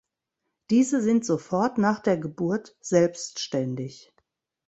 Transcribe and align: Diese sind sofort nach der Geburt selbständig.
Diese 0.71 0.99
sind 0.99 1.27
sofort 1.27 1.77
nach 1.77 1.99
der 1.99 2.17
Geburt 2.17 2.75
selbständig. 2.81 4.11